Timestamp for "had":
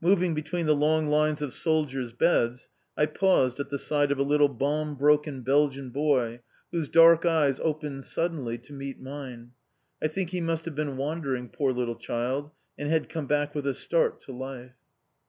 12.88-13.08